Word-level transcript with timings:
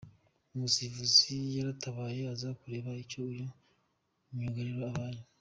umusifuzi 0.53 1.35
yaratabaye 1.55 2.21
aza 2.33 2.49
kureba 2.59 2.89
icyo 3.03 3.19
uyu 3.29 3.45
myugariro 4.33 4.83
abaye. 4.91 5.21